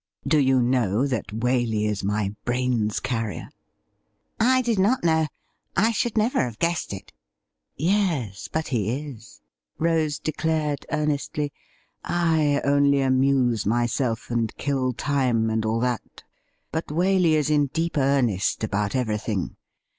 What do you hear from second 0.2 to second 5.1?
Do you know that Waley is my brains carrier?' I did not